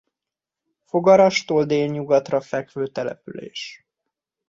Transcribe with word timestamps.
Fogarastól 0.85 1.65
délnyugatra 1.65 2.41
fekvő 2.41 2.87
település. 2.87 3.85